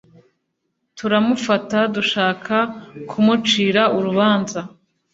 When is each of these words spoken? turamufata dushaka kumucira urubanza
turamufata 0.97 1.77
dushaka 1.95 2.55
kumucira 3.09 3.81
urubanza 3.97 4.59